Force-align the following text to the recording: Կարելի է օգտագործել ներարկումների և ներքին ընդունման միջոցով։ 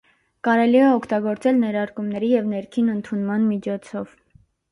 Կարելի 0.45 0.79
է 0.79 0.85
օգտագործել 0.93 1.59
ներարկումների 1.65 2.31
և 2.37 2.49
ներքին 2.55 2.91
ընդունման 2.97 3.47
միջոցով։ 3.53 4.19